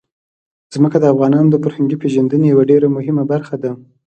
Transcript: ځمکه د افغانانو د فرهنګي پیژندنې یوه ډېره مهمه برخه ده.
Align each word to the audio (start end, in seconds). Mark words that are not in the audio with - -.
ځمکه 0.73 0.97
د 0.99 1.05
افغانانو 1.13 1.51
د 1.51 1.55
فرهنګي 1.63 1.97
پیژندنې 2.03 2.45
یوه 2.49 2.63
ډېره 2.71 2.87
مهمه 2.95 3.23
برخه 3.31 3.55
ده. 3.63 3.71